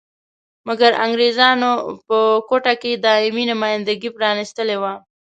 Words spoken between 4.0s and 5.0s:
پرانیستلې وه.